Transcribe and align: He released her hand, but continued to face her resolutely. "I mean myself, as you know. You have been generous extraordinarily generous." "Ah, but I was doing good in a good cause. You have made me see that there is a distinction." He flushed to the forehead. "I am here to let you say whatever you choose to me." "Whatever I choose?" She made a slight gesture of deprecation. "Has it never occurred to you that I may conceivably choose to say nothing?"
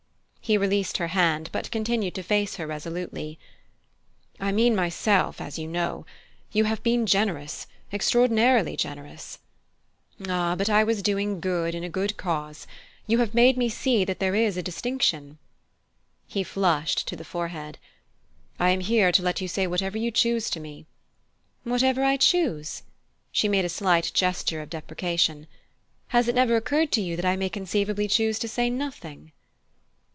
He 0.43 0.57
released 0.57 0.97
her 0.97 1.07
hand, 1.07 1.49
but 1.53 1.71
continued 1.71 2.13
to 2.15 2.23
face 2.23 2.57
her 2.57 2.67
resolutely. 2.67 3.39
"I 4.37 4.51
mean 4.51 4.75
myself, 4.75 5.39
as 5.39 5.57
you 5.57 5.65
know. 5.65 6.05
You 6.51 6.65
have 6.65 6.83
been 6.83 7.05
generous 7.05 7.67
extraordinarily 7.93 8.75
generous." 8.75 9.39
"Ah, 10.27 10.55
but 10.57 10.69
I 10.69 10.83
was 10.83 11.01
doing 11.01 11.39
good 11.39 11.73
in 11.73 11.85
a 11.85 11.89
good 11.89 12.17
cause. 12.17 12.67
You 13.07 13.19
have 13.19 13.33
made 13.33 13.55
me 13.57 13.69
see 13.69 14.03
that 14.03 14.19
there 14.19 14.35
is 14.35 14.57
a 14.57 14.61
distinction." 14.63 15.37
He 16.27 16.43
flushed 16.43 17.07
to 17.07 17.15
the 17.15 17.23
forehead. 17.23 17.77
"I 18.59 18.71
am 18.71 18.81
here 18.81 19.13
to 19.13 19.21
let 19.21 19.39
you 19.39 19.47
say 19.47 19.67
whatever 19.67 19.97
you 19.97 20.11
choose 20.11 20.49
to 20.49 20.59
me." 20.59 20.85
"Whatever 21.63 22.03
I 22.03 22.17
choose?" 22.17 22.83
She 23.31 23.47
made 23.47 23.63
a 23.63 23.69
slight 23.69 24.11
gesture 24.13 24.59
of 24.61 24.69
deprecation. 24.71 25.47
"Has 26.09 26.27
it 26.27 26.35
never 26.35 26.57
occurred 26.57 26.91
to 26.93 27.01
you 27.01 27.15
that 27.15 27.23
I 27.25 27.37
may 27.37 27.47
conceivably 27.47 28.09
choose 28.09 28.37
to 28.39 28.49
say 28.49 28.69
nothing?" 28.69 29.31